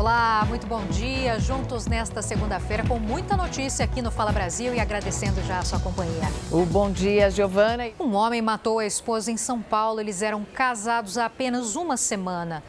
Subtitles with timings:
[0.00, 1.38] Olá, muito bom dia.
[1.38, 5.78] Juntos nesta segunda-feira com muita notícia aqui no Fala Brasil e agradecendo já a sua
[5.78, 6.24] companhia.
[6.50, 7.90] O bom dia, Giovana.
[8.00, 10.00] Um homem matou a esposa em São Paulo.
[10.00, 12.62] Eles eram casados há apenas uma semana.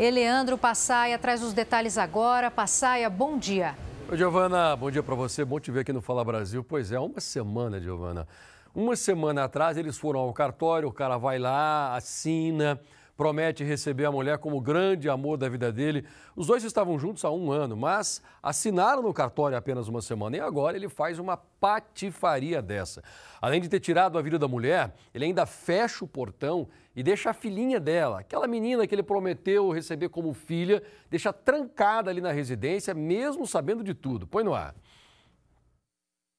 [0.00, 2.50] Eleandro Passaia traz os detalhes agora.
[2.50, 3.76] Passaia, bom dia.
[4.08, 5.44] Oi, Giovana, bom dia para você.
[5.44, 6.64] Bom te ver aqui no Fala Brasil.
[6.64, 8.26] Pois é, uma semana, Giovana.
[8.74, 12.80] Uma semana atrás eles foram ao cartório, o cara vai lá, assina
[13.16, 16.04] promete receber a mulher como grande amor da vida dele.
[16.34, 20.40] Os dois estavam juntos há um ano, mas assinaram no cartório apenas uma semana e
[20.40, 23.02] agora ele faz uma patifaria dessa.
[23.40, 27.30] Além de ter tirado a vida da mulher, ele ainda fecha o portão e deixa
[27.30, 32.32] a filhinha dela, aquela menina que ele prometeu receber como filha, deixa trancada ali na
[32.32, 34.26] residência, mesmo sabendo de tudo.
[34.26, 34.74] Põe no ar.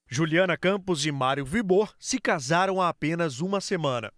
[0.06, 4.12] Juliana Campos e Mário Vibor se casaram há apenas uma semana.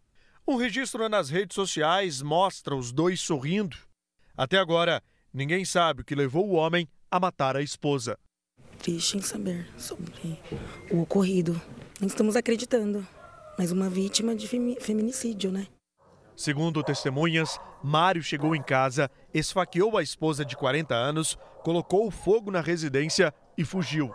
[0.49, 3.77] Um registro nas redes sociais mostra os dois sorrindo.
[4.37, 5.03] Até agora,
[5.35, 8.17] ninguém sabe o que levou o homem a matar a esposa.
[8.79, 10.39] Triste em saber sobre
[10.89, 11.61] o ocorrido.
[12.01, 13.05] Não estamos acreditando,
[13.59, 15.67] mas uma vítima de feminicídio, né?
[16.37, 22.61] Segundo testemunhas, Mário chegou em casa, esfaqueou a esposa de 40 anos, colocou fogo na
[22.61, 24.15] residência e fugiu.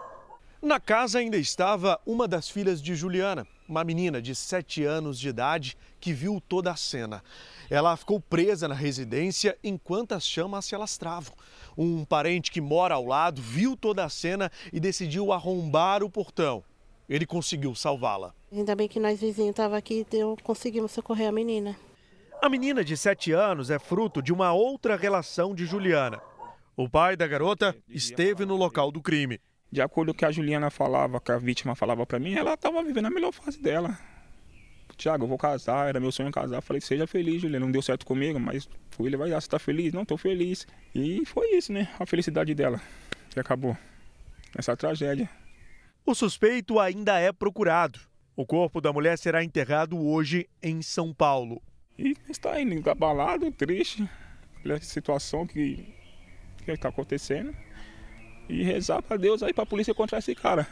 [0.61, 5.27] Na casa ainda estava uma das filhas de Juliana, uma menina de 7 anos de
[5.27, 7.23] idade que viu toda a cena.
[7.67, 11.33] Ela ficou presa na residência enquanto as chamas se alastravam.
[11.75, 16.63] Um parente que mora ao lado viu toda a cena e decidiu arrombar o portão.
[17.09, 18.31] Ele conseguiu salvá-la.
[18.51, 21.75] Ainda bem que nós vizinhos estávamos aqui e conseguimos socorrer a menina.
[22.39, 26.21] A menina de 7 anos é fruto de uma outra relação de Juliana.
[26.77, 29.39] O pai da garota esteve no local do crime
[29.71, 32.55] de acordo com o que a Juliana falava, que a vítima falava para mim, ela
[32.55, 33.97] estava vivendo a melhor fase dela.
[34.97, 36.61] Tiago, eu vou casar, era meu sonho casar.
[36.61, 37.65] Falei, seja feliz, Juliana.
[37.65, 39.93] Não deu certo comigo, mas fui levar, você tá feliz?
[39.93, 40.67] Não, tô feliz.
[40.93, 41.89] E foi isso, né?
[41.99, 42.79] A felicidade dela
[43.31, 43.75] que acabou.
[44.55, 45.29] Essa tragédia.
[46.05, 47.99] O suspeito ainda é procurado.
[48.35, 51.61] O corpo da mulher será enterrado hoje em São Paulo.
[51.97, 54.07] E está indo abalado, triste
[54.61, 55.93] pela situação que
[56.67, 57.55] está acontecendo
[58.51, 60.67] e rezar para Deus aí para a polícia encontrar esse cara.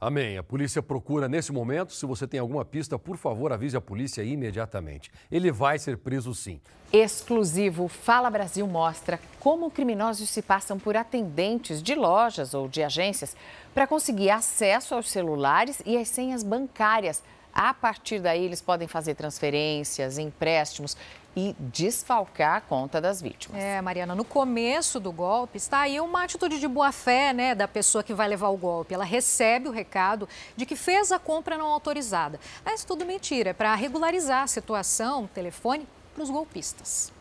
[0.00, 0.38] Amém.
[0.38, 1.92] A polícia procura nesse momento.
[1.92, 5.10] Se você tem alguma pista, por favor, avise a polícia imediatamente.
[5.28, 6.60] Ele vai ser preso sim.
[6.92, 13.36] Exclusivo Fala Brasil mostra como criminosos se passam por atendentes de lojas ou de agências
[13.74, 17.22] para conseguir acesso aos celulares e às senhas bancárias.
[17.52, 20.96] A partir daí, eles podem fazer transferências, empréstimos
[21.38, 23.62] e desfalcar a conta das vítimas.
[23.62, 27.68] É, Mariana, no começo do golpe está aí uma atitude de boa fé, né, da
[27.68, 28.92] pessoa que vai levar o golpe.
[28.92, 32.40] Ela recebe o recado de que fez a compra não autorizada.
[32.64, 37.12] Mas tudo mentira, é para regularizar a situação, telefone para os golpistas.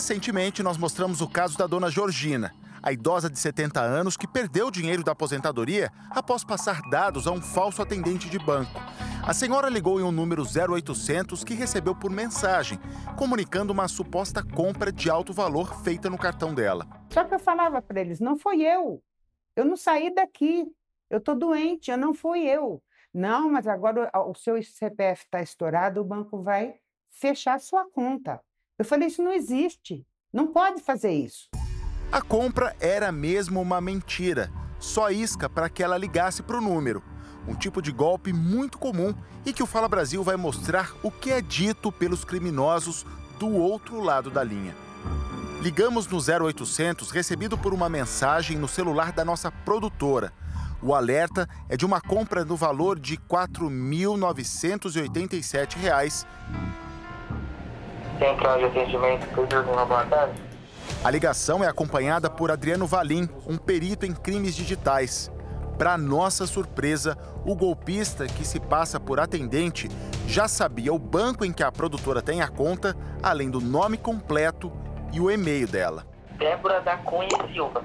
[0.00, 4.68] Recentemente, nós mostramos o caso da dona Georgina a idosa de 70 anos que perdeu
[4.68, 8.80] o dinheiro da aposentadoria após passar dados a um falso atendente de banco.
[9.22, 12.78] A senhora ligou em um número 0800 que recebeu por mensagem,
[13.18, 16.86] comunicando uma suposta compra de alto valor feita no cartão dela.
[17.10, 19.02] Só que eu falava para eles: não foi eu.
[19.54, 20.66] Eu não saí daqui.
[21.10, 22.82] Eu estou doente, eu não fui eu.
[23.12, 26.76] Não, mas agora o seu CPF está estourado, o banco vai
[27.10, 28.40] fechar sua conta.
[28.80, 30.06] Eu falei: isso não existe.
[30.32, 31.50] Não pode fazer isso.
[32.10, 37.02] A compra era mesmo uma mentira, só isca para que ela ligasse para o número.
[37.46, 39.14] Um tipo de golpe muito comum
[39.44, 43.04] e que o Fala Brasil vai mostrar o que é dito pelos criminosos
[43.38, 44.74] do outro lado da linha.
[45.60, 50.32] Ligamos no 0800 recebido por uma mensagem no celular da nossa produtora.
[50.80, 56.24] O alerta é de uma compra no valor de R$ 4.987.
[58.20, 60.38] Central de atendimento, tudo uma boa tarde.
[61.02, 65.32] A ligação é acompanhada por Adriano Valim, um perito em crimes digitais.
[65.78, 67.16] Para nossa surpresa,
[67.46, 69.88] o golpista, que se passa por atendente,
[70.26, 74.70] já sabia o banco em que a produtora tem a conta, além do nome completo
[75.14, 76.06] e o e-mail dela.
[76.36, 77.82] Débora da Cunha Silva.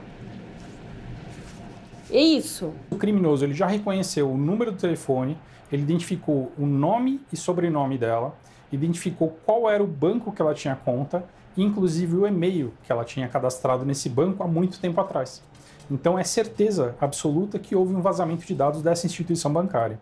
[2.12, 2.74] É isso.
[2.92, 5.38] O criminoso ele já reconheceu o número do telefone,
[5.72, 8.36] ele identificou o nome e sobrenome dela,
[8.72, 11.24] identificou qual era o banco que ela tinha conta
[11.58, 15.42] inclusive o e-mail que ela tinha cadastrado nesse banco há muito tempo atrás.
[15.90, 20.00] Então é certeza absoluta que houve um vazamento de dados dessa instituição bancária.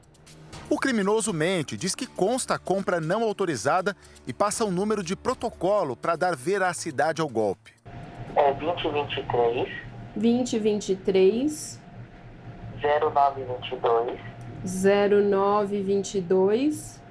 [0.69, 3.95] O criminoso mente, diz que consta a compra não autorizada
[4.25, 7.73] e passa um número de protocolo para dar veracidade ao golpe.
[8.35, 9.69] É 2023
[10.15, 11.79] 2023
[12.81, 14.19] 0922
[14.63, 17.02] 0922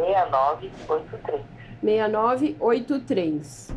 [0.00, 1.42] 6983.
[1.82, 3.68] 6983.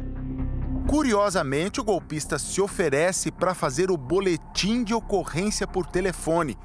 [0.88, 6.58] Curiosamente, o golpista se oferece para fazer o boletim de ocorrência por telefone.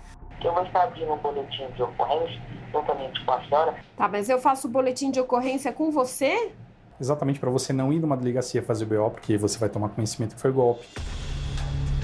[0.42, 2.40] Eu vou estar abrindo um boletim de ocorrência
[2.72, 3.74] juntamente com a senhora.
[3.96, 6.52] Tá, mas eu faço o boletim de ocorrência com você?
[7.00, 10.34] Exatamente para você não ir numa delegacia fazer o BO, porque você vai tomar conhecimento
[10.34, 10.86] que foi golpe.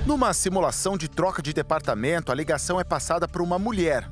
[0.06, 4.08] Numa simulação de troca de departamento, a ligação é passada para uma mulher.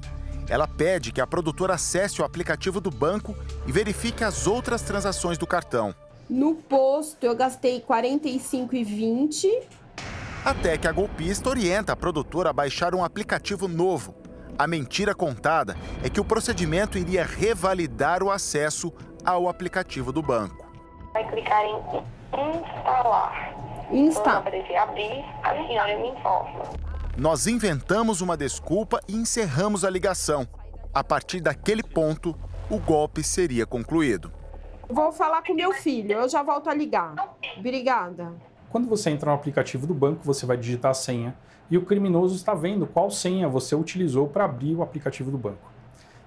[0.50, 3.36] Ela pede que a produtora acesse o aplicativo do banco
[3.68, 5.94] e verifique as outras transações do cartão.
[6.28, 9.46] No posto eu gastei 45,20.
[10.44, 14.12] Até que a golpista orienta a produtora a baixar um aplicativo novo.
[14.58, 18.92] A mentira contada é que o procedimento iria revalidar o acesso
[19.24, 20.66] ao aplicativo do banco.
[21.12, 21.76] Vai clicar em
[22.58, 23.54] instalar.
[23.92, 24.22] Insta.
[24.22, 26.89] Quando aparecer abrir, a senhora me informa.
[27.18, 30.46] Nós inventamos uma desculpa e encerramos a ligação.
[30.94, 32.36] A partir daquele ponto,
[32.70, 34.32] o golpe seria concluído.
[34.88, 37.14] Vou falar com meu filho, eu já volto a ligar.
[37.58, 38.32] Obrigada.
[38.70, 41.36] Quando você entra no aplicativo do banco, você vai digitar a senha
[41.68, 45.70] e o criminoso está vendo qual senha você utilizou para abrir o aplicativo do banco.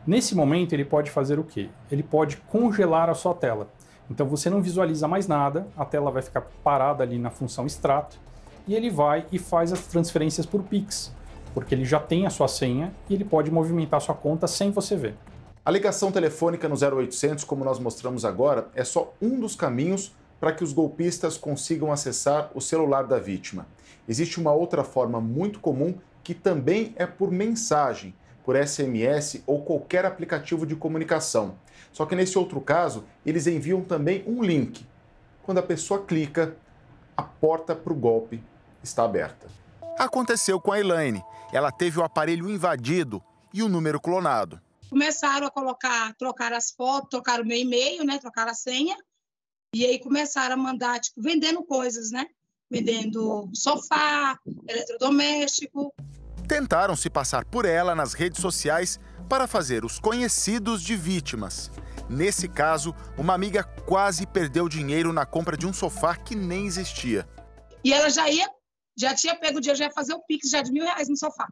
[0.06, 1.70] Nesse momento, ele pode fazer o quê?
[1.90, 3.70] Ele pode congelar a sua tela.
[4.12, 8.20] Então você não visualiza mais nada, a tela vai ficar parada ali na função extrato
[8.68, 11.12] e ele vai e faz as transferências por Pix,
[11.54, 14.96] porque ele já tem a sua senha e ele pode movimentar sua conta sem você
[14.96, 15.16] ver.
[15.66, 20.52] A ligação telefônica no 0800, como nós mostramos agora, é só um dos caminhos para
[20.52, 23.66] que os golpistas consigam acessar o celular da vítima.
[24.08, 28.14] Existe uma outra forma muito comum que também é por mensagem,
[28.44, 31.56] por SMS ou qualquer aplicativo de comunicação.
[31.94, 34.86] Só que nesse outro caso, eles enviam também um link.
[35.44, 36.58] Quando a pessoa clica,
[37.16, 38.44] a porta para o golpe
[38.84, 39.48] está aberta.
[39.98, 41.24] Aconteceu com a Elaine.
[41.52, 44.60] Ela teve o aparelho invadido e o número clonado.
[44.90, 48.18] Começaram a colocar, trocar as fotos, trocar o meu e-mail, né?
[48.20, 48.98] Trocar a senha.
[49.74, 52.28] E aí começaram a mandar, tipo, vendendo coisas, né?
[52.70, 54.38] Vendendo sofá,
[54.68, 55.94] eletrodoméstico.
[56.48, 59.00] Tentaram se passar por ela nas redes sociais
[59.30, 61.72] para fazer os conhecidos de vítimas.
[62.10, 67.28] Nesse caso, uma amiga quase perdeu dinheiro na compra de um sofá que nem existia.
[67.84, 68.48] E ela já ia,
[68.98, 71.18] já tinha pego o dia, já ia fazer o Pix já de mil reais no
[71.18, 71.48] sofá.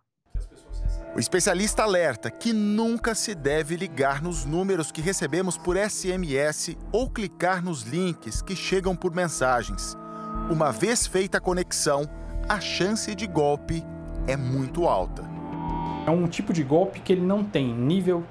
[1.13, 7.09] O especialista alerta que nunca se deve ligar nos números que recebemos por SMS ou
[7.09, 9.97] clicar nos links que chegam por mensagens.
[10.49, 12.09] Uma vez feita a conexão,
[12.47, 13.83] a chance de golpe
[14.25, 15.23] é muito alta.
[16.07, 18.23] É um tipo de golpe que ele não tem nível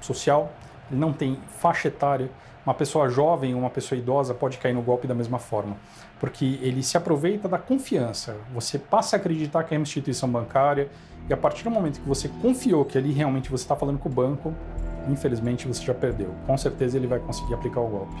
[0.00, 0.52] social,
[0.90, 2.30] ele não tem faixa etária.
[2.64, 5.76] Uma pessoa jovem ou uma pessoa idosa pode cair no golpe da mesma forma,
[6.18, 8.36] porque ele se aproveita da confiança.
[8.52, 10.90] Você passa a acreditar que é uma instituição bancária
[11.28, 14.08] e a partir do momento que você confiou que ali realmente você está falando com
[14.08, 14.54] o banco,
[15.08, 16.34] infelizmente você já perdeu.
[16.46, 18.16] Com certeza ele vai conseguir aplicar o golpe.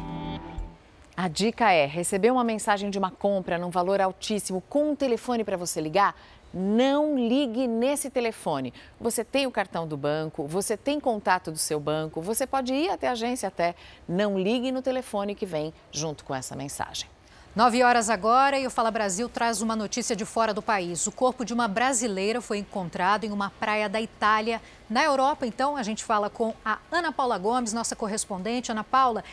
[1.16, 5.44] A dica é: receber uma mensagem de uma compra num valor altíssimo com um telefone
[5.44, 6.14] para você ligar?
[6.52, 8.74] Não ligue nesse telefone.
[9.00, 12.90] Você tem o cartão do banco, você tem contato do seu banco, você pode ir
[12.90, 13.74] até a agência até.
[14.08, 17.08] Não ligue no telefone que vem junto com essa mensagem.
[17.54, 21.06] Nove horas agora e o Fala Brasil traz uma notícia de fora do país.
[21.08, 24.62] O corpo de uma brasileira foi encontrado em uma praia da Itália.
[24.88, 28.70] Na Europa, então, a gente fala com a Ana Paula Gomes, nossa correspondente.
[28.70, 29.24] Ana Paula,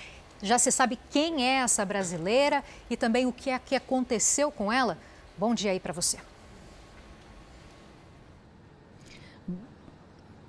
[0.41, 4.71] já se sabe quem é essa brasileira e também o que é que aconteceu com
[4.71, 4.97] ela?
[5.37, 6.17] Bom dia aí para você.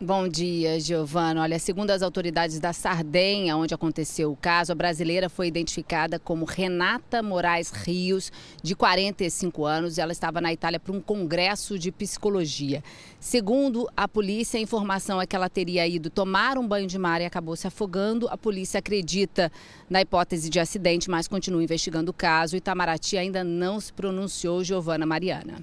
[0.00, 1.42] Bom dia, Giovana.
[1.42, 6.44] Olha, segundo as autoridades da Sardenha, onde aconteceu o caso, a brasileira foi identificada como
[6.44, 8.30] Renata Moraes Rios,
[8.62, 9.98] de 45 anos.
[9.98, 12.80] Ela estava na Itália para um congresso de psicologia.
[13.18, 17.20] Segundo a polícia, a informação é que ela teria ido tomar um banho de mar
[17.20, 18.28] e acabou se afogando.
[18.28, 19.50] A polícia acredita
[19.90, 22.56] na hipótese de acidente, mas continua investigando o caso.
[22.56, 25.58] Itamaraty ainda não se pronunciou, Giovana Mariana.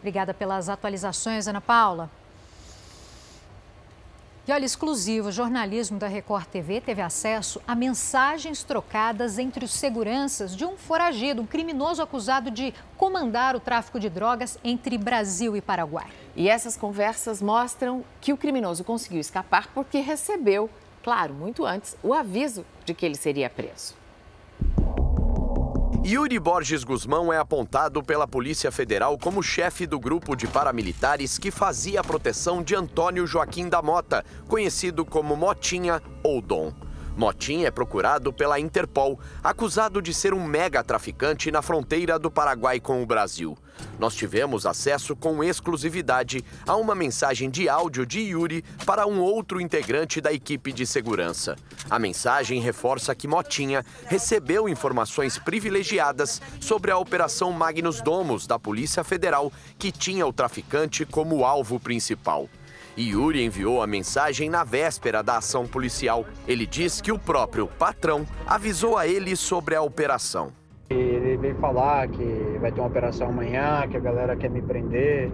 [0.00, 2.10] Obrigada pelas atualizações, Ana Paula.
[4.48, 9.72] E olha, exclusivo, o jornalismo da Record TV teve acesso a mensagens trocadas entre os
[9.72, 15.56] seguranças de um foragido, um criminoso acusado de comandar o tráfico de drogas entre Brasil
[15.56, 16.06] e Paraguai.
[16.36, 20.70] E essas conversas mostram que o criminoso conseguiu escapar porque recebeu,
[21.02, 24.05] claro, muito antes, o aviso de que ele seria preso.
[26.08, 31.50] Yuri Borges Guzmão é apontado pela Polícia Federal como chefe do grupo de paramilitares que
[31.50, 36.72] fazia a proteção de Antônio Joaquim da Mota, conhecido como Motinha ou Dom.
[37.16, 42.78] Motim é procurado pela Interpol, acusado de ser um mega traficante na fronteira do Paraguai
[42.78, 43.56] com o Brasil.
[43.98, 49.62] Nós tivemos acesso com exclusividade a uma mensagem de áudio de Yuri para um outro
[49.62, 51.56] integrante da equipe de segurança.
[51.88, 59.02] A mensagem reforça que Motinha recebeu informações privilegiadas sobre a Operação Magnus Domus da Polícia
[59.02, 62.46] Federal, que tinha o traficante como alvo principal.
[62.98, 66.24] Yuri enviou a mensagem na véspera da ação policial.
[66.46, 70.52] Ele diz que o próprio patrão avisou a ele sobre a operação.
[70.88, 72.24] Ele veio falar que
[72.60, 75.30] vai ter uma operação amanhã, que a galera quer me prender.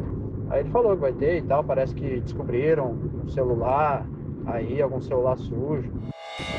[0.50, 4.07] Aí ele falou que vai ter e tal, parece que descobriram um celular,
[4.46, 5.92] aí algum celular sujo.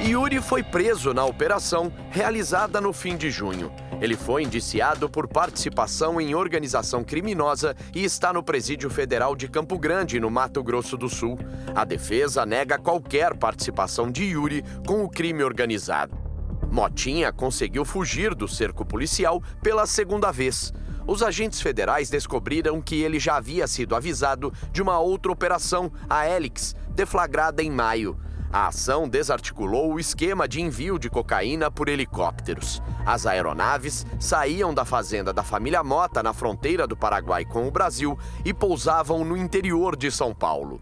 [0.05, 3.71] Yuri foi preso na operação realizada no fim de junho.
[4.01, 9.79] Ele foi indiciado por participação em organização criminosa e está no Presídio Federal de Campo
[9.79, 11.39] Grande, no Mato Grosso do Sul.
[11.73, 16.17] A defesa nega qualquer participação de Yuri com o crime organizado.
[16.71, 20.73] Motinha conseguiu fugir do cerco policial pela segunda vez.
[21.05, 26.27] Os agentes federais descobriram que ele já havia sido avisado de uma outra operação, a
[26.27, 28.17] Helix, deflagrada em maio.
[28.51, 32.81] A ação desarticulou o esquema de envio de cocaína por helicópteros.
[33.03, 38.17] As aeronaves saíam da fazenda da família Mota, na fronteira do Paraguai com o Brasil,
[38.45, 40.79] e pousavam no interior de São Paulo.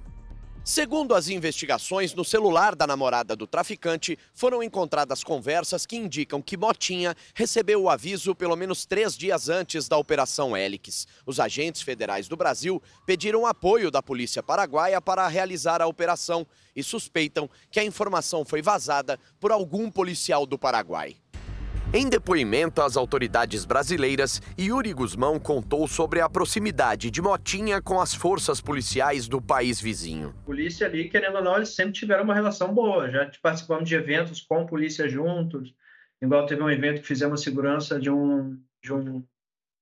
[0.63, 6.56] Segundo as investigações, no celular da namorada do traficante foram encontradas conversas que indicam que
[6.56, 11.08] Motinha recebeu o aviso pelo menos três dias antes da Operação Hélix.
[11.25, 16.84] Os agentes federais do Brasil pediram apoio da polícia paraguaia para realizar a operação e
[16.84, 21.21] suspeitam que a informação foi vazada por algum policial do Paraguai.
[21.93, 28.13] Em depoimento às autoridades brasileiras, Yuri Guzmão contou sobre a proximidade de Motinha com as
[28.13, 30.33] forças policiais do país vizinho.
[30.45, 33.12] Polícia ali, querendo ou não, eles sempre tiveram uma relação boa.
[33.12, 35.75] Já participamos de eventos com polícia juntos.
[36.21, 39.21] Igual teve um evento que fizemos segurança de um, de um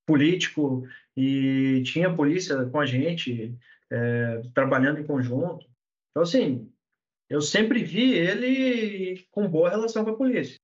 [0.07, 3.55] político e tinha polícia com a gente,
[3.91, 5.63] é, trabalhando em conjunto.
[6.09, 6.71] Então, assim,
[7.29, 10.57] eu sempre vi ele com boa relação com a polícia.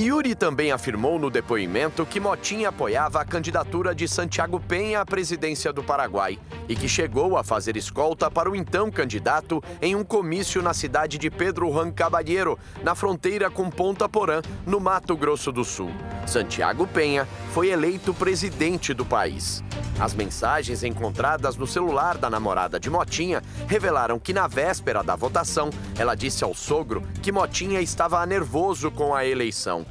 [0.00, 5.72] Yuri também afirmou no depoimento que Motinha apoiava a candidatura de Santiago Penha à presidência
[5.74, 10.62] do Paraguai e que chegou a fazer escolta para o então candidato em um comício
[10.62, 15.64] na cidade de Pedro Juan Caballero, na fronteira com Ponta Porã, no Mato Grosso do
[15.64, 15.90] Sul.
[16.26, 19.62] Santiago Penha foi eleito presidente do país.
[20.00, 25.68] As mensagens encontradas no celular da namorada de Motinha revelaram que na véspera da votação,
[25.98, 29.84] ela disse ao sogro que Motinha estava nervoso com a eleição.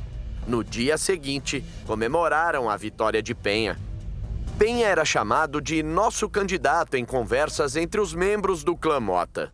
[0.48, 3.78] No dia seguinte, comemoraram a vitória de Penha.
[4.58, 9.54] Penha era chamado de nosso candidato em conversas entre os membros do clã Mota.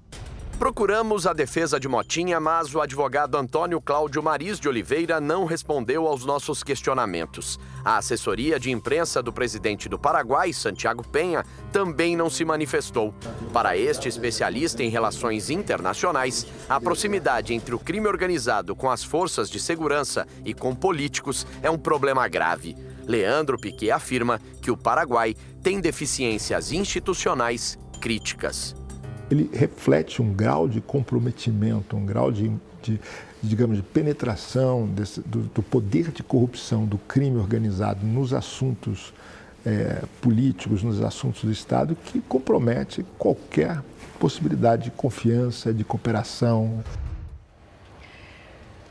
[0.58, 6.08] Procuramos a defesa de Motinha, mas o advogado Antônio Cláudio Maris de Oliveira não respondeu
[6.08, 7.60] aos nossos questionamentos.
[7.84, 13.14] A assessoria de imprensa do presidente do Paraguai, Santiago Penha, também não se manifestou.
[13.52, 19.50] Para este especialista em relações internacionais, a proximidade entre o crime organizado com as forças
[19.50, 22.78] de segurança e com políticos é um problema grave.
[23.06, 28.74] Leandro Piquet afirma que o Paraguai tem deficiências institucionais críticas
[29.30, 32.52] ele reflete um grau de comprometimento, um grau de,
[32.82, 33.00] de
[33.42, 39.14] digamos, de penetração desse, do, do, poder de corrupção do crime organizado nos assuntos
[39.66, 43.82] é, políticos, nos assuntos do Estado, que compromete qualquer
[44.20, 46.84] possibilidade de confiança, de cooperação.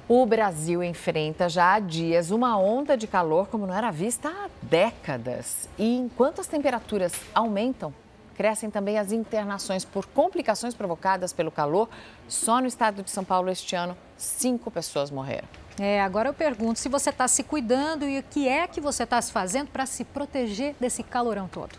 [0.07, 4.49] O Brasil enfrenta já há dias uma onda de calor como não era vista há
[4.61, 5.69] décadas.
[5.79, 7.93] E enquanto as temperaturas aumentam,
[8.35, 11.89] crescem também as internações por complicações provocadas pelo calor.
[12.29, 15.49] Só no estado de São Paulo este ano, cinco pessoas morreram.
[15.79, 19.05] É, agora eu pergunto se você está se cuidando e o que é que você
[19.05, 21.77] está se fazendo para se proteger desse calorão todo.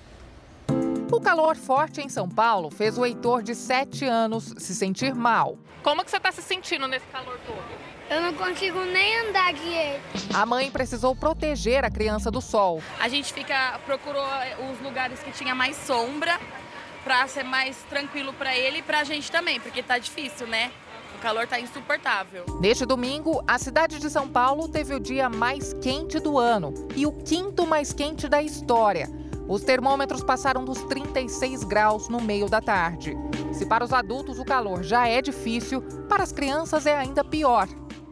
[1.12, 5.58] O calor forte em São Paulo fez o Heitor de 7 anos se sentir mal.
[5.84, 7.85] Como que você está se sentindo nesse calor todo?
[8.10, 10.02] Eu não consigo nem andar direito.
[10.34, 12.82] A mãe precisou proteger a criança do sol.
[13.00, 14.24] A gente fica procurou
[14.72, 16.40] os lugares que tinha mais sombra
[17.04, 20.72] para ser mais tranquilo para ele e para a gente também, porque tá difícil, né?
[21.16, 22.46] O calor tá insuportável.
[22.60, 27.08] Neste domingo, a cidade de São Paulo teve o dia mais quente do ano e
[27.08, 29.10] o quinto mais quente da história.
[29.48, 33.16] Os termômetros passaram dos 36 graus no meio da tarde.
[33.54, 37.68] Se para os adultos o calor já é difícil, para as crianças é ainda pior.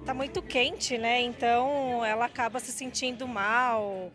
[0.05, 1.21] Tá muito quente, né?
[1.21, 4.11] Então ela acaba se sentindo mal,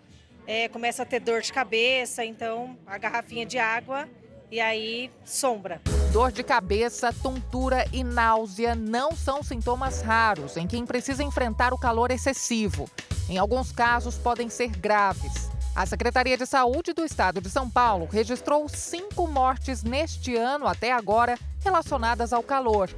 [0.46, 4.06] é, começa a ter dor de cabeça, então a garrafinha de água
[4.50, 5.80] e aí sombra.
[6.12, 11.78] Dor de cabeça, tontura e náusea não são sintomas raros em quem precisa enfrentar o
[11.78, 12.88] calor excessivo.
[13.28, 15.50] Em alguns casos, podem ser graves.
[15.74, 20.92] A Secretaria de Saúde do Estado de São Paulo registrou cinco mortes neste ano até
[20.92, 22.90] agora relacionadas ao calor.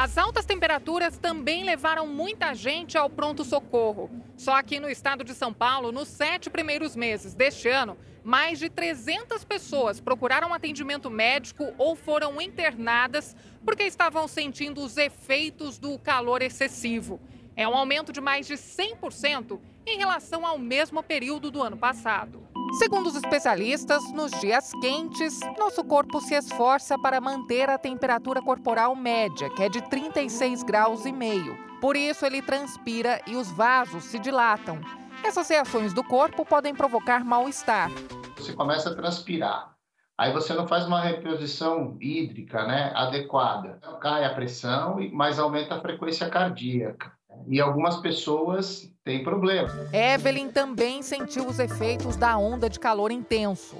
[0.00, 4.08] As altas temperaturas também levaram muita gente ao pronto-socorro.
[4.36, 8.70] Só aqui no estado de São Paulo, nos sete primeiros meses deste ano, mais de
[8.70, 16.42] 300 pessoas procuraram atendimento médico ou foram internadas porque estavam sentindo os efeitos do calor
[16.42, 17.20] excessivo.
[17.56, 22.47] É um aumento de mais de 100% em relação ao mesmo período do ano passado.
[22.74, 28.94] Segundo os especialistas, nos dias quentes, nosso corpo se esforça para manter a temperatura corporal
[28.94, 31.56] média, que é de 36 graus e meio.
[31.80, 34.80] Por isso ele transpira e os vasos se dilatam.
[35.24, 37.90] Essas reações do corpo podem provocar mal-estar.
[38.36, 39.74] Você começa a transpirar.
[40.16, 43.80] Aí você não faz uma reposição hídrica né, adequada.
[44.00, 47.17] Cai a pressão, mas aumenta a frequência cardíaca.
[47.46, 49.88] E algumas pessoas têm problema.
[49.92, 53.76] Evelyn também sentiu os efeitos da onda de calor intenso.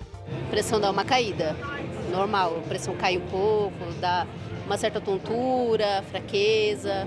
[0.47, 1.57] A pressão dá uma caída,
[2.11, 2.57] normal.
[2.59, 4.27] A pressão cai um pouco, dá
[4.67, 7.07] uma certa tontura, fraqueza,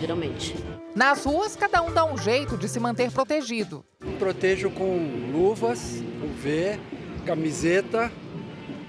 [0.00, 0.54] geralmente.
[0.94, 3.84] Nas ruas, cada um dá um jeito de se manter protegido.
[4.18, 6.78] Protejo com luvas, UV,
[7.24, 8.10] camiseta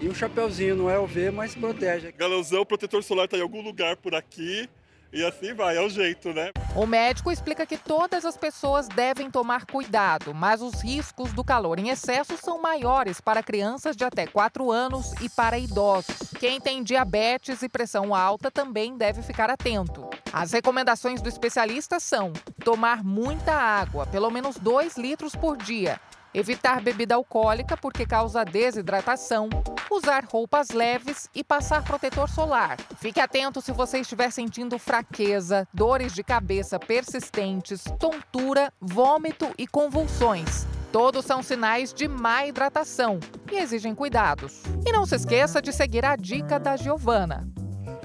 [0.01, 0.75] e um chapeuzinho.
[0.75, 2.11] Não é UV, mas protege.
[2.13, 4.67] Galãozão, protetor solar está em algum lugar por aqui.
[5.11, 6.51] E assim vai, é o jeito, né?
[6.75, 11.79] O médico explica que todas as pessoas devem tomar cuidado, mas os riscos do calor
[11.79, 16.15] em excesso são maiores para crianças de até 4 anos e para idosos.
[16.39, 20.07] Quem tem diabetes e pressão alta também deve ficar atento.
[20.31, 22.31] As recomendações do especialista são
[22.63, 25.99] tomar muita água, pelo menos 2 litros por dia
[26.33, 29.49] Evitar bebida alcoólica porque causa desidratação.
[29.89, 32.77] Usar roupas leves e passar protetor solar.
[32.97, 40.67] Fique atento se você estiver sentindo fraqueza, dores de cabeça persistentes, tontura, vômito e convulsões.
[40.91, 43.19] Todos são sinais de má hidratação
[43.51, 44.61] e exigem cuidados.
[44.85, 47.47] E não se esqueça de seguir a dica da Giovana.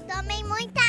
[0.07, 0.84] Tomem muita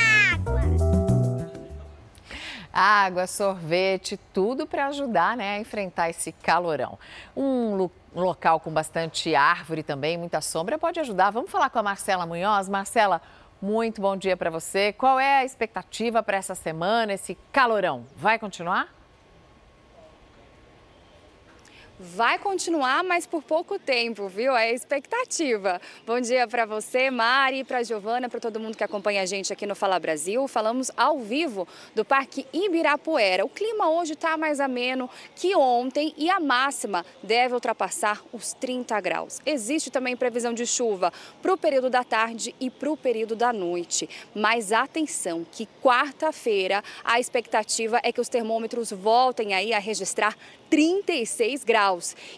[2.77, 6.99] água, sorvete, tudo para ajudar né, a enfrentar esse calorão.
[7.35, 11.31] Um local com bastante árvore também, muita sombra, pode ajudar.
[11.31, 12.69] Vamos falar com a Marcela Munhoz.
[12.69, 13.23] Marcela,
[13.63, 14.93] muito bom dia para você.
[14.93, 18.05] Qual é a expectativa para essa semana, esse calorão?
[18.17, 18.96] Vai continuar?
[21.99, 24.55] Vai continuar, mas por pouco tempo, viu?
[24.57, 25.81] É a expectativa.
[26.07, 29.67] Bom dia para você, Mari, para Giovana, para todo mundo que acompanha a gente aqui
[29.67, 30.47] no Fala Brasil.
[30.47, 33.45] Falamos ao vivo do Parque Ibirapuera.
[33.45, 39.01] O clima hoje está mais ameno que ontem e a máxima deve ultrapassar os 30
[39.01, 39.41] graus.
[39.47, 43.53] Existe também previsão de chuva para o período da tarde e para o período da
[43.53, 44.09] noite.
[44.35, 50.37] Mas atenção, que quarta-feira a expectativa é que os termômetros voltem aí a registrar
[50.69, 51.86] 36 graus.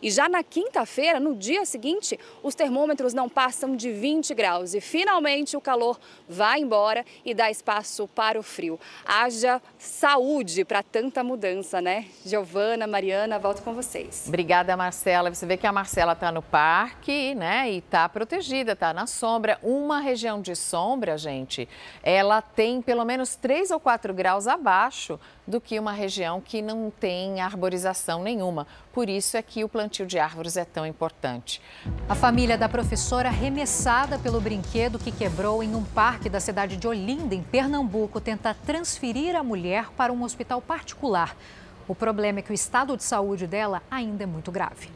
[0.02, 4.74] E já na quinta-feira, no dia seguinte, os termômetros não passam de 20 graus.
[4.74, 8.78] E finalmente o calor vai embora e dá espaço para o frio.
[9.04, 12.06] Haja saúde para tanta mudança, né?
[12.24, 14.24] Giovana, Mariana, volto com vocês.
[14.28, 15.32] Obrigada, Marcela.
[15.32, 17.70] Você vê que a Marcela está no parque, né?
[17.70, 19.58] E está protegida, está na sombra.
[19.62, 21.68] Uma região de sombra, gente,
[22.02, 26.90] ela tem pelo menos 3 ou 4 graus abaixo do que uma região que não
[26.90, 28.66] tem arborização nenhuma.
[28.92, 31.62] Por isso é que o plantio de árvores é tão importante.
[32.08, 36.86] A família da professora arremessada pelo brinquedo que quebrou em um parque da cidade de
[36.86, 41.36] Olinda, em Pernambuco, tenta transferir a mulher para um hospital particular.
[41.86, 44.90] O problema é que o estado de saúde dela ainda é muito grave.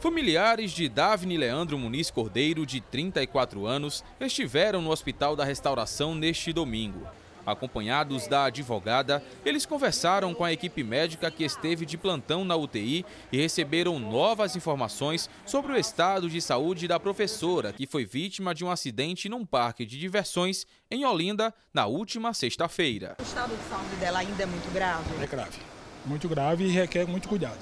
[0.00, 6.52] Familiares de Davine Leandro Muniz Cordeiro, de 34 anos, estiveram no Hospital da Restauração neste
[6.52, 7.06] domingo.
[7.48, 13.06] Acompanhados da advogada, eles conversaram com a equipe médica que esteve de plantão na UTI
[13.32, 18.64] e receberam novas informações sobre o estado de saúde da professora, que foi vítima de
[18.64, 23.16] um acidente num parque de diversões em Olinda na última sexta-feira.
[23.18, 25.22] O estado de saúde dela ainda é muito grave?
[25.22, 25.58] É grave,
[26.04, 27.58] muito grave e requer muito cuidado.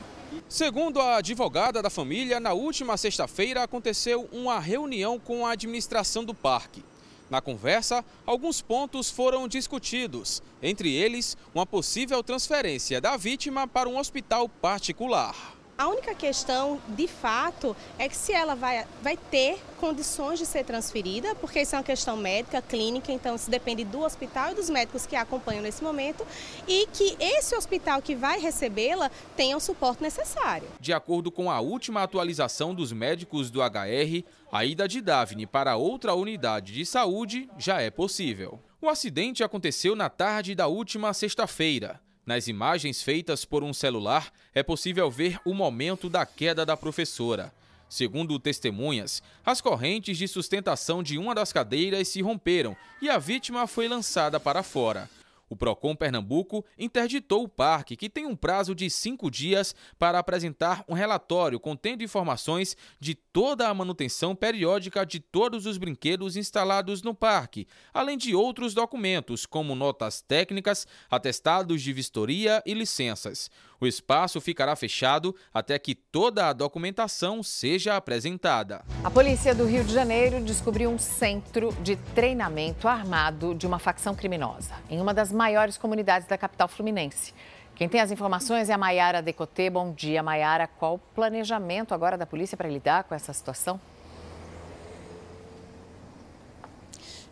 [0.48, 6.34] Segundo a advogada da família, na última sexta-feira aconteceu uma reunião com a administração do
[6.34, 6.84] parque.
[7.28, 13.98] Na conversa, alguns pontos foram discutidos, entre eles, uma possível transferência da vítima para um
[13.98, 15.55] hospital particular.
[15.78, 20.64] A única questão, de fato, é que se ela vai, vai ter condições de ser
[20.64, 24.70] transferida, porque isso é uma questão médica, clínica, então isso depende do hospital e dos
[24.70, 26.26] médicos que a acompanham nesse momento,
[26.66, 30.66] e que esse hospital que vai recebê-la tenha o suporte necessário.
[30.80, 35.76] De acordo com a última atualização dos médicos do HR, a ida de Daphne para
[35.76, 38.58] outra unidade de saúde já é possível.
[38.80, 42.00] O acidente aconteceu na tarde da última sexta-feira.
[42.26, 47.54] Nas imagens feitas por um celular, é possível ver o momento da queda da professora.
[47.88, 53.68] Segundo testemunhas, as correntes de sustentação de uma das cadeiras se romperam e a vítima
[53.68, 55.08] foi lançada para fora.
[55.48, 60.84] O Procon Pernambuco interditou o parque, que tem um prazo de cinco dias para apresentar
[60.88, 67.14] um relatório contendo informações de toda a manutenção periódica de todos os brinquedos instalados no
[67.14, 73.50] parque, além de outros documentos, como notas técnicas, atestados de vistoria e licenças.
[73.80, 78.84] O espaço ficará fechado até que toda a documentação seja apresentada.
[79.04, 84.14] A polícia do Rio de Janeiro descobriu um centro de treinamento armado de uma facção
[84.14, 87.34] criminosa em uma das maiores comunidades da capital fluminense.
[87.74, 89.68] Quem tem as informações é a Maiara Decotê.
[89.68, 90.66] Bom dia, Maiara.
[90.66, 93.78] Qual o planejamento agora da polícia para lidar com essa situação?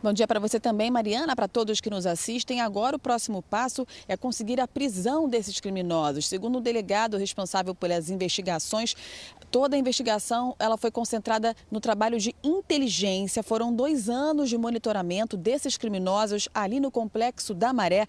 [0.04, 2.60] Bom dia para você também, Mariana, para todos que nos assistem.
[2.60, 6.28] Agora o próximo passo é conseguir a prisão desses criminosos.
[6.28, 8.94] Segundo o delegado responsável pelas investigações,
[9.50, 13.42] toda a investigação ela foi concentrada no trabalho de inteligência.
[13.42, 18.06] Foram dois anos de monitoramento desses criminosos ali no Complexo da Maré,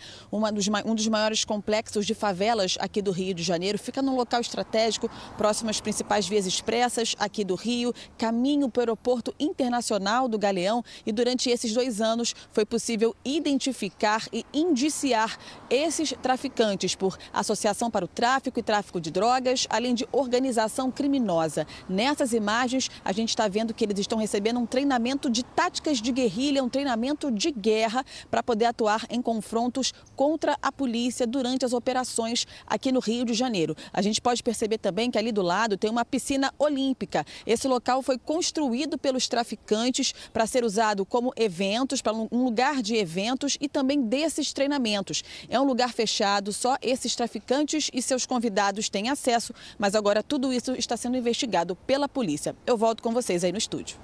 [0.54, 3.80] dos, um dos maiores complexos de favelas aqui do Rio de Janeiro.
[3.80, 8.82] Fica num local estratégico, próximo às principais vias expressas aqui do Rio, caminho para o
[8.82, 10.84] aeroporto internacional do Galeão.
[11.06, 15.38] E durante esses dois dois anos foi possível identificar e indiciar
[15.70, 21.68] esses traficantes por associação para o tráfico e tráfico de drogas, além de organização criminosa.
[21.88, 26.12] Nessas imagens, a gente está vendo que eles estão recebendo um treinamento de táticas de
[26.12, 31.74] guerrilha, um treinamento de guerra para poder atuar em confrontos contra a polícia durante as
[31.74, 33.76] operações aqui no Rio de Janeiro.
[33.94, 37.24] A gente pode perceber também que ali do lado tem uma piscina olímpica.
[37.46, 42.82] Esse local foi construído pelos traficantes para ser usado como evento eventos, para um lugar
[42.82, 45.24] de eventos e também desses treinamentos.
[45.50, 50.54] É um lugar fechado, só esses traficantes e seus convidados têm acesso, mas agora tudo
[50.54, 52.56] isso está sendo investigado pela polícia.
[52.66, 53.98] Eu volto com vocês aí no estúdio.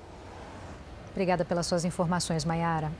[1.11, 2.91] Obrigada pelas suas informações, Mayara.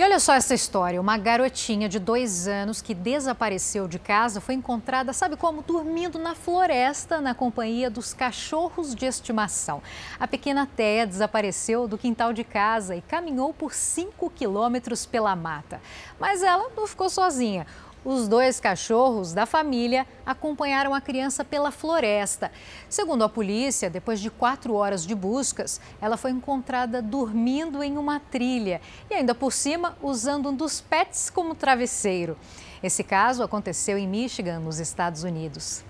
[0.00, 4.54] E olha só essa história: uma garotinha de dois anos que desapareceu de casa foi
[4.54, 5.60] encontrada, sabe como?
[5.60, 9.82] Dormindo na floresta na companhia dos cachorros de estimação.
[10.18, 15.82] A pequena Teia desapareceu do quintal de casa e caminhou por 5 quilômetros pela mata.
[16.18, 17.66] Mas ela não ficou sozinha.
[18.02, 22.50] Os dois cachorros da família acompanharam a criança pela floresta.
[22.88, 28.18] Segundo a polícia, depois de quatro horas de buscas, ela foi encontrada dormindo em uma
[28.18, 32.38] trilha e, ainda por cima, usando um dos pets como travesseiro.
[32.82, 35.84] Esse caso aconteceu em Michigan, nos Estados Unidos.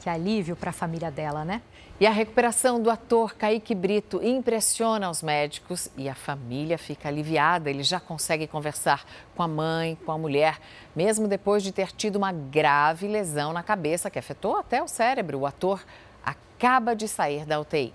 [0.00, 1.62] Que alívio para a família dela, né?
[2.00, 7.68] E a recuperação do ator Kaique Brito impressiona os médicos e a família fica aliviada.
[7.68, 10.60] Ele já consegue conversar com a mãe, com a mulher,
[10.94, 15.40] mesmo depois de ter tido uma grave lesão na cabeça que afetou até o cérebro.
[15.40, 15.84] O ator
[16.24, 17.92] acaba de sair da UTI.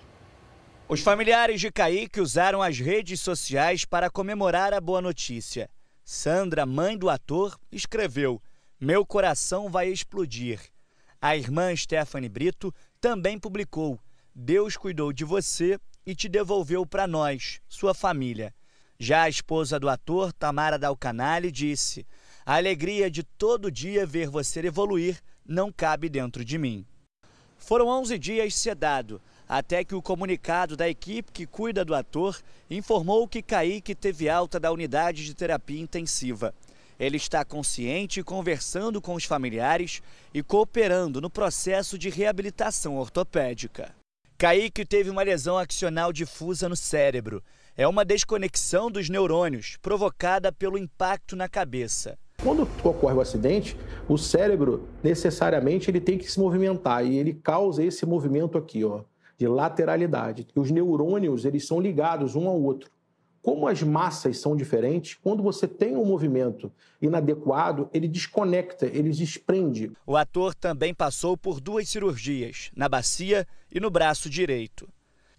[0.90, 5.70] Os familiares de Kaique usaram as redes sociais para comemorar a boa notícia.
[6.04, 8.42] Sandra, mãe do ator, escreveu:
[8.78, 10.60] Meu coração vai explodir.
[11.22, 14.00] A irmã Stephanie Brito também publicou:
[14.34, 18.56] Deus cuidou de você e te devolveu para nós, sua família.
[18.98, 22.08] Já a esposa do ator, Tamara Dalcanale, disse:
[22.46, 26.86] A alegria de todo dia ver você evoluir não cabe dentro de mim.
[27.58, 33.28] Foram 11 dias sedado, até que o comunicado da equipe que cuida do ator informou
[33.28, 36.56] que Kaique teve alta da unidade de terapia intensiva.
[37.00, 40.02] Ele está consciente conversando com os familiares
[40.34, 43.94] e cooperando no processo de reabilitação ortopédica.
[44.38, 47.42] Kaique teve uma lesão axional difusa no cérebro.
[47.76, 52.18] É uma desconexão dos neurônios provocada pelo impacto na cabeça.
[52.44, 53.78] Quando ocorre o acidente,
[54.08, 59.04] o cérebro necessariamente ele tem que se movimentar e ele causa esse movimento aqui, ó,
[59.38, 60.46] de lateralidade.
[60.54, 62.92] E os neurônios eles são ligados um ao outro.
[63.44, 69.92] Como as massas são diferentes, quando você tem um movimento inadequado, ele desconecta, ele desprende.
[70.08, 74.88] O ator também passou por duas cirurgias, na bacia e no braço direito.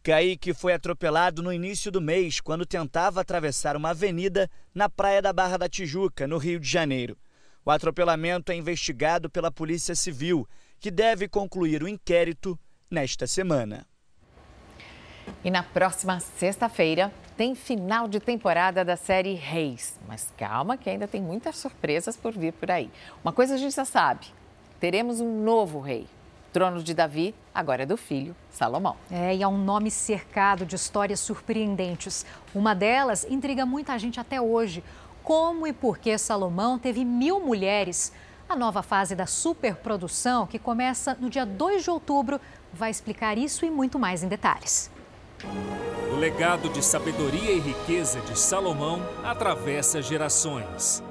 [0.03, 5.33] Kaique foi atropelado no início do mês, quando tentava atravessar uma avenida na praia da
[5.33, 7.17] Barra da Tijuca, no Rio de Janeiro.
[7.65, 10.47] O atropelamento é investigado pela Polícia Civil
[10.79, 12.59] que deve concluir o inquérito
[12.91, 13.87] nesta semana.
[15.45, 19.99] E na próxima sexta-feira tem final de temporada da série Reis.
[20.07, 22.91] Mas calma que ainda tem muitas surpresas por vir por aí.
[23.23, 24.27] Uma coisa a gente já sabe:
[24.81, 26.07] teremos um novo rei.
[26.53, 28.97] Trono de Davi agora é do filho Salomão.
[29.11, 32.25] É, e é um nome cercado de histórias surpreendentes.
[32.55, 34.85] Uma delas intriga muita gente até hoje.
[35.25, 38.13] Como e por que Salomão teve mil mulheres?
[38.49, 42.41] A nova fase da superprodução, que começa no dia 2 de outubro,
[42.73, 44.91] vai explicar isso e muito mais em detalhes.
[46.13, 51.03] O legado de sabedoria e riqueza de Salomão atravessa gerações.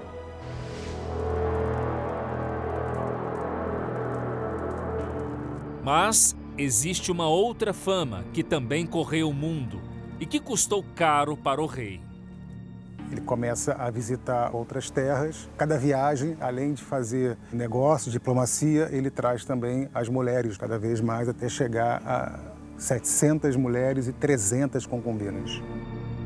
[5.84, 9.82] Mas existe uma outra fama que também correu o mundo
[10.20, 12.00] e que custou caro para o rei.
[13.12, 15.50] Ele começa a visitar outras terras.
[15.58, 21.28] Cada viagem, além de fazer negócios, diplomacia, ele traz também as mulheres cada vez mais
[21.28, 22.53] até chegar a
[22.84, 25.62] 700 mulheres e 300 concubinas.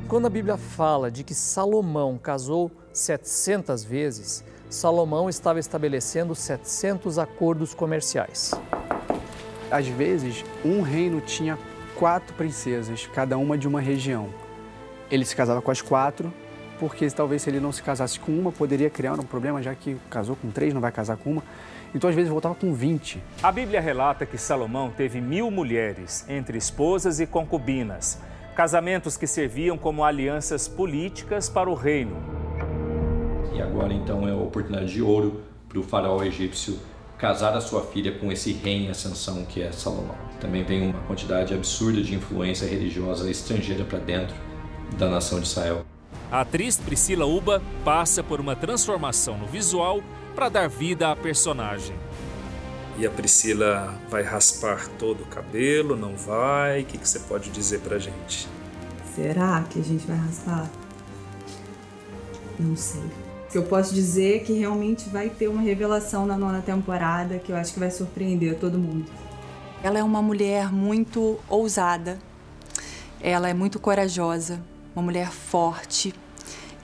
[0.08, 7.76] Quando a Bíblia fala de que Salomão casou 700 vezes, Salomão estava estabelecendo 700 acordos
[7.76, 8.56] comerciais.
[9.70, 11.60] Às vezes, um reino tinha
[11.96, 14.30] quatro princesas, cada uma de uma região.
[15.12, 16.34] Ele se casava com as quatro,
[16.80, 19.96] porque talvez se ele não se casasse com uma, poderia criar um problema, já que
[20.10, 21.43] casou com três, não vai casar com uma.
[21.93, 23.21] Então, às vezes, voltava com 20.
[23.41, 28.19] A Bíblia relata que Salomão teve mil mulheres, entre esposas e concubinas,
[28.56, 32.17] casamentos que serviam como alianças políticas para o reino.
[33.54, 36.78] E agora, então, é a oportunidade de ouro para o faraó egípcio
[37.17, 40.15] casar a sua filha com esse rei em ascensão que é Salomão.
[40.39, 44.36] Também vem uma quantidade absurda de influência religiosa estrangeira para dentro
[44.97, 45.84] da nação de Israel.
[46.32, 50.02] A atriz Priscila Uba passa por uma transformação no visual
[50.38, 51.95] para dar vida à personagem.
[52.95, 56.82] E a Priscila vai raspar todo o cabelo, não vai?
[56.82, 58.47] O que, que você pode dizer pra gente?
[59.15, 60.69] Será que a gente vai raspar?
[62.60, 63.02] Não sei.
[63.02, 67.39] O que eu posso dizer é que realmente vai ter uma revelação na nona temporada
[67.39, 69.10] que eu acho que vai surpreender todo mundo.
[69.82, 72.19] Ela é uma mulher muito ousada,
[73.19, 74.62] ela é muito corajosa,
[74.95, 76.13] uma mulher forte,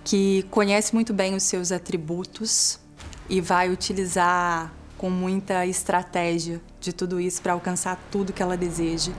[0.04, 2.82] que conhece muito bem os seus atributos
[3.30, 9.12] e vai utilizar com muita estratégia de tudo isso para alcançar tudo que ela deseja.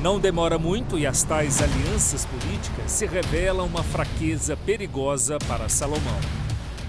[0.00, 6.20] Não demora muito e as tais alianças políticas se revelam uma fraqueza perigosa para Salomão.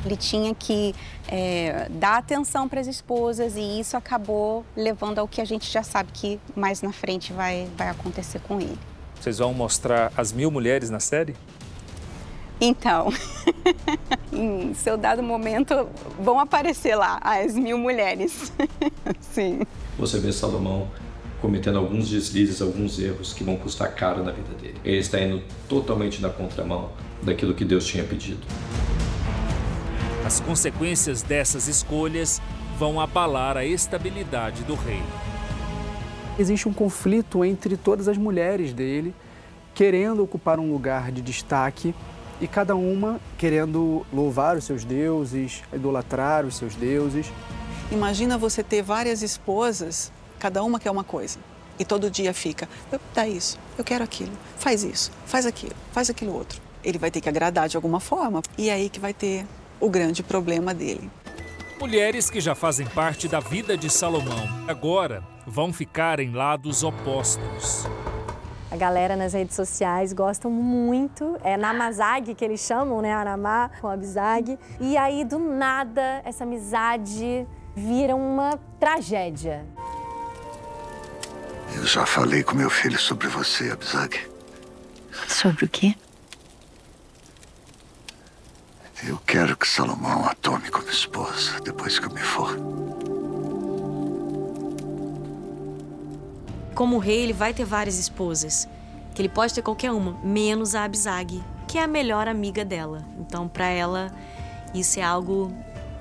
[0.05, 0.95] Ele tinha que
[1.27, 5.83] é, dar atenção para as esposas e isso acabou levando ao que a gente já
[5.83, 8.77] sabe que mais na frente vai, vai acontecer com ele.
[9.19, 11.35] Vocês vão mostrar as mil mulheres na série?
[12.61, 13.13] Então,
[14.33, 15.87] em seu dado momento,
[16.19, 18.51] vão aparecer lá as mil mulheres.
[19.21, 19.61] Sim.
[19.97, 20.89] Você vê Salomão
[21.41, 24.75] cometendo alguns deslizes, alguns erros que vão custar caro na vida dele.
[24.83, 26.91] Ele está indo totalmente na contramão
[27.23, 28.45] daquilo que Deus tinha pedido.
[30.25, 32.41] As consequências dessas escolhas
[32.77, 35.01] vão abalar a estabilidade do rei.
[36.37, 39.13] Existe um conflito entre todas as mulheres dele,
[39.73, 41.95] querendo ocupar um lugar de destaque
[42.41, 47.31] e cada uma querendo louvar os seus deuses, idolatrar os seus deuses.
[47.91, 51.39] Imagina você ter várias esposas, cada uma quer uma coisa.
[51.77, 52.67] E todo dia fica,
[53.13, 56.61] dá isso, eu quero aquilo, faz isso, faz aquilo, faz aquilo outro.
[56.83, 58.41] Ele vai ter que agradar de alguma forma.
[58.57, 59.45] E é aí que vai ter
[59.79, 61.09] o grande problema dele.
[61.79, 67.85] Mulheres que já fazem parte da vida de Salomão, agora vão ficar em lados opostos.
[68.71, 71.37] A galera nas redes sociais gostam muito.
[71.43, 73.11] É Namazag, que eles chamam, né?
[73.13, 74.59] Aramá com Abzag.
[74.79, 79.65] E aí, do nada, essa amizade vira uma tragédia.
[81.75, 84.19] Eu já falei com meu filho sobre você, Abzag.
[85.27, 85.95] Sobre o quê?
[89.07, 92.55] Eu quero que Salomão a tome como esposa depois que eu me for.
[96.79, 98.65] Como rei, ele vai ter várias esposas.
[99.13, 103.05] Que ele pode ter qualquer uma, menos a Abzag, que é a melhor amiga dela.
[103.19, 104.15] Então, para ela,
[104.73, 105.51] isso é algo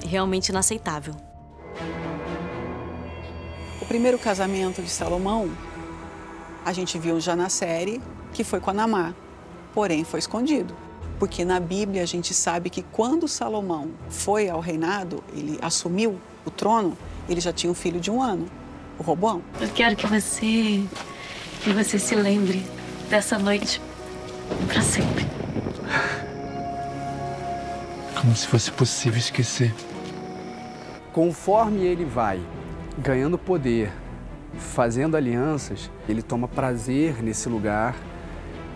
[0.06, 1.16] realmente inaceitável.
[3.82, 5.50] O primeiro casamento de Salomão,
[6.64, 8.00] a gente viu já na série,
[8.32, 9.16] que foi com a Namá.
[9.74, 10.76] Porém, foi escondido.
[11.18, 16.52] Porque na Bíblia a gente sabe que quando Salomão foi ao reinado, ele assumiu o
[16.52, 16.96] trono,
[17.28, 18.48] ele já tinha um filho de um ano,
[18.98, 19.42] o Robão.
[19.60, 20.84] Eu quero que você
[21.62, 22.64] que você se lembre
[23.08, 23.80] dessa noite
[24.66, 25.26] para sempre.
[28.20, 29.74] Como se fosse possível esquecer.
[31.12, 32.40] Conforme ele vai
[32.98, 33.92] ganhando poder,
[34.56, 37.96] fazendo alianças, ele toma prazer nesse lugar.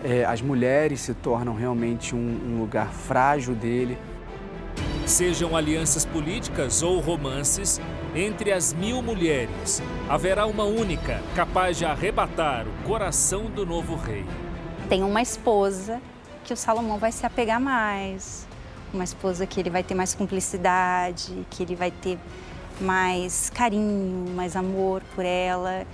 [0.03, 3.97] É, as mulheres se tornam realmente um, um lugar frágil dele.
[5.05, 7.79] Sejam alianças políticas ou romances,
[8.15, 14.25] entre as mil mulheres haverá uma única capaz de arrebatar o coração do novo rei.
[14.87, 15.99] Tem uma esposa
[16.43, 18.47] que o Salomão vai se apegar mais,
[18.93, 22.19] uma esposa que ele vai ter mais cumplicidade, que ele vai ter
[22.79, 25.85] mais carinho, mais amor por ela.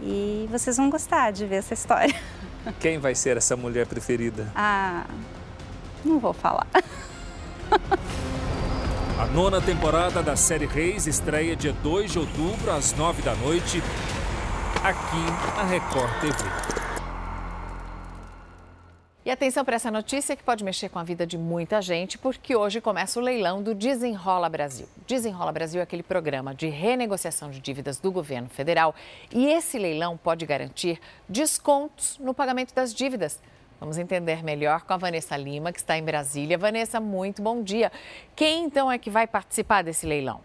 [0.00, 2.14] E vocês vão gostar de ver essa história.
[2.80, 4.50] Quem vai ser essa mulher preferida?
[4.54, 5.04] Ah,
[6.04, 6.66] não vou falar.
[9.18, 13.82] A nona temporada da série Reis estreia dia 2 de outubro, às 9 da noite,
[14.84, 16.36] aqui na Record TV.
[19.24, 22.54] E atenção para essa notícia que pode mexer com a vida de muita gente, porque
[22.54, 24.86] hoje começa o leilão do Desenrola Brasil.
[25.06, 28.94] Desenrola Brasil é aquele programa de renegociação de dívidas do governo federal
[29.32, 33.40] e esse leilão pode garantir descontos no pagamento das dívidas.
[33.78, 36.56] Vamos entender melhor com a Vanessa Lima, que está em Brasília.
[36.56, 37.92] Vanessa, muito bom dia.
[38.34, 40.40] Quem então é que vai participar desse leilão?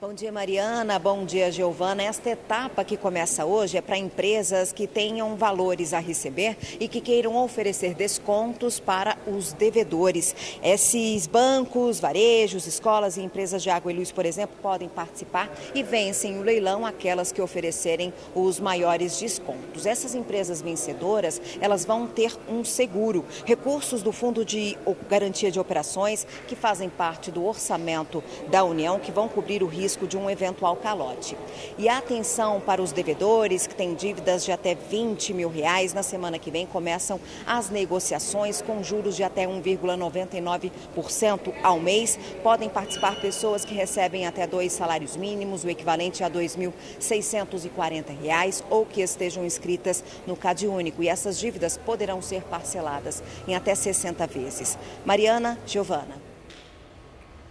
[0.00, 0.98] Bom dia, Mariana.
[0.98, 2.02] Bom dia, Giovana.
[2.02, 7.02] Esta etapa que começa hoje é para empresas que tenham valores a receber e que
[7.02, 10.34] queiram oferecer descontos para os devedores.
[10.62, 15.82] Esses bancos, varejos, escolas e empresas de água e luz, por exemplo, podem participar e
[15.82, 19.84] vencem o leilão aquelas que oferecerem os maiores descontos.
[19.84, 24.78] Essas empresas vencedoras, elas vão ter um seguro, recursos do Fundo de
[25.10, 29.89] Garantia de Operações que fazem parte do orçamento da União que vão cobrir o risco
[29.90, 31.36] risco de um eventual calote.
[31.76, 35.92] E atenção para os devedores que têm dívidas de até 20 mil reais.
[35.92, 42.16] Na semana que vem começam as negociações com juros de até 1,99% ao mês.
[42.42, 48.86] Podem participar pessoas que recebem até dois salários mínimos, o equivalente a R$ 2.640, ou
[48.86, 51.02] que estejam inscritas no Cade Único.
[51.02, 54.78] E essas dívidas poderão ser parceladas em até 60 vezes.
[55.04, 56.14] Mariana Giovana.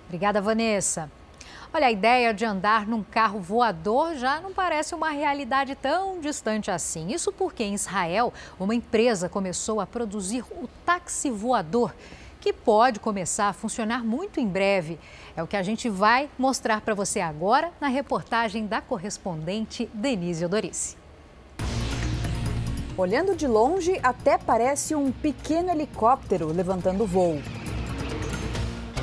[0.07, 1.18] Obrigada, Vanessa.
[1.71, 6.71] Olha, a ideia de andar num carro voador já não parece uma realidade tão distante
[6.71, 7.11] assim.
[7.11, 11.93] Isso porque em Israel, uma empresa começou a produzir o táxi voador,
[12.41, 14.99] que pode começar a funcionar muito em breve.
[15.37, 20.43] É o que a gente vai mostrar para você agora na reportagem da correspondente Denise
[20.43, 20.97] Odorice.
[22.97, 27.39] Olhando de longe, até parece um pequeno helicóptero levantando voo.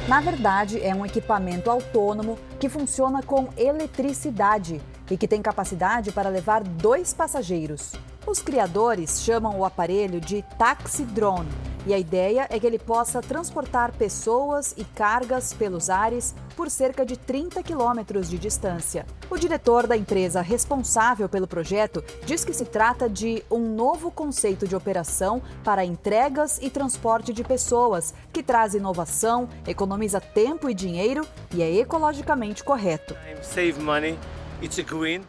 [0.09, 6.29] Na verdade, é um equipamento autônomo que funciona com eletricidade e que tem capacidade para
[6.29, 7.92] levar dois passageiros.
[8.25, 11.51] Os criadores chamam o aparelho de taxi drone
[11.87, 17.07] e a ideia é que ele possa transportar pessoas e cargas pelos ares por cerca
[17.07, 19.07] de 30 quilômetros de distância.
[19.31, 24.66] O diretor da empresa responsável pelo projeto diz que se trata de um novo conceito
[24.66, 31.25] de operação para entregas e transporte de pessoas, que traz inovação, economiza tempo e dinheiro
[31.55, 33.14] e é ecologicamente correto.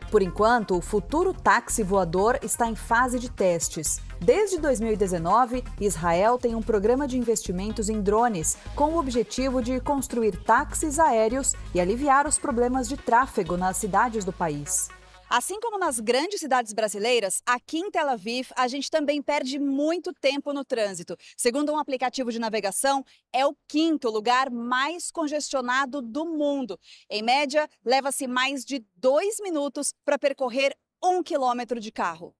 [0.10, 4.02] Por enquanto, o futuro táxi voador está em fase de testes.
[4.20, 10.36] Desde 2019, Israel tem um programa de investimentos em drones com o objetivo de construir
[10.44, 14.90] táxis aéreos e aliviar os problemas de tráfego nas cidades do país.
[15.30, 20.14] Assim como nas grandes cidades brasileiras, aqui em Tel Aviv a gente também perde muito
[20.14, 21.18] tempo no trânsito.
[21.36, 23.04] Segundo um aplicativo de navegação,
[23.34, 26.80] é o quinto lugar mais congestionado do mundo.
[27.10, 32.34] Em média, leva-se mais de dois minutos para percorrer um quilômetro de carro.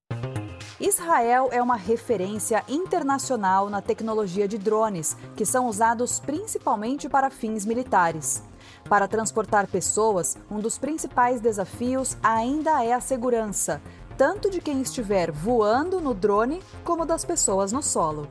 [0.80, 7.66] Israel é uma referência internacional na tecnologia de drones, que são usados principalmente para fins
[7.66, 8.44] militares.
[8.88, 13.82] Para transportar pessoas, um dos principais desafios ainda é a segurança,
[14.16, 18.28] tanto de quem estiver voando no drone como das pessoas no solo.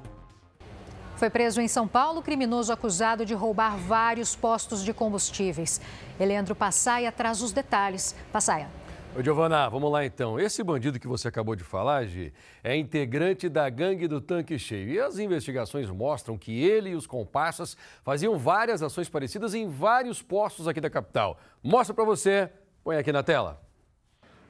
[1.17, 5.81] Foi preso em São Paulo criminoso acusado de roubar vários postos de combustíveis.
[6.21, 8.15] Eleandro Passaia traz os detalhes.
[8.31, 8.86] Passaia.
[9.17, 10.39] Oi, Giovana, vamos lá então.
[10.39, 14.91] Esse bandido que você acabou de falar, Gi, é integrante da gangue do tanque cheio.
[14.91, 20.21] E as investigações mostram que ele e os comparsas faziam várias ações parecidas em vários
[20.21, 21.39] postos aqui da capital.
[21.63, 22.51] Mostra para você,
[22.85, 23.59] põe aqui na tela.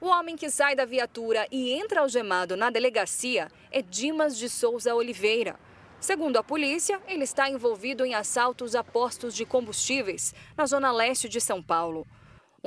[0.01, 4.93] O homem que sai da viatura e entra algemado na delegacia é Dimas de Souza
[4.93, 5.55] Oliveira.
[5.97, 11.29] Segundo a polícia, ele está envolvido em assaltos a postos de combustíveis na zona leste
[11.29, 12.05] de São Paulo.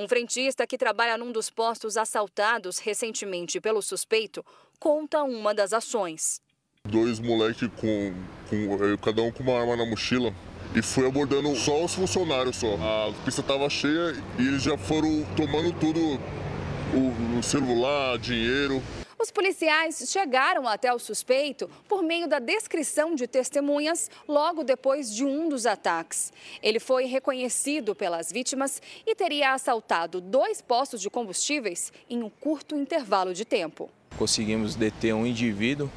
[0.01, 4.43] Um frentista que trabalha num dos postos assaltados recentemente pelo suspeito
[4.79, 6.41] conta uma das ações.
[6.89, 8.15] Dois moleques com,
[8.49, 10.33] com eh, cada um com uma arma na mochila
[10.75, 12.77] e foi abordando só os funcionários só.
[12.77, 18.83] A pista estava cheia e eles já foram tomando tudo, o, o celular, dinheiro.
[19.21, 25.27] Os policiais chegaram até o suspeito por meio da descrição de testemunhas logo depois de
[25.27, 26.33] um dos ataques.
[26.63, 32.75] Ele foi reconhecido pelas vítimas e teria assaltado dois postos de combustíveis em um curto
[32.75, 33.91] intervalo de tempo.
[34.17, 35.91] Conseguimos deter um indivíduo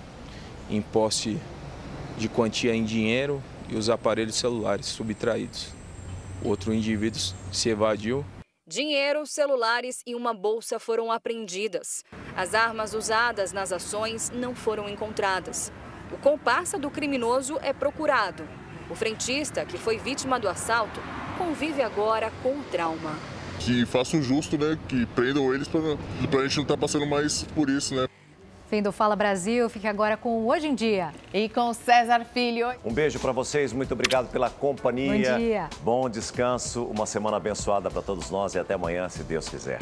[0.70, 1.40] em posse
[2.18, 5.70] de quantia em dinheiro e os aparelhos celulares subtraídos.
[6.44, 7.22] Outro indivíduo
[7.54, 8.26] se evadiu
[8.74, 12.04] Dinheiro, celulares e uma bolsa foram apreendidas.
[12.36, 15.72] As armas usadas nas ações não foram encontradas.
[16.12, 18.44] O comparsa do criminoso é procurado.
[18.90, 21.00] O frentista, que foi vítima do assalto,
[21.38, 23.16] convive agora com o trauma.
[23.60, 24.76] Que façam justo, né?
[24.90, 28.08] Que prendam eles para a gente não estar tá passando mais por isso, né?
[28.74, 31.12] Fim do Fala Brasil, fique agora com Hoje em Dia.
[31.32, 32.70] E com César Filho.
[32.84, 35.34] Um beijo para vocês, muito obrigado pela companhia.
[35.34, 35.70] Bom dia.
[35.84, 39.78] Bom descanso, uma semana abençoada para todos nós e até amanhã, se Deus quiser.